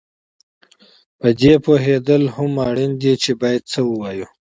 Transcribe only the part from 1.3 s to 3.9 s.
دې پوهېدل هم اړین دي چې باید څه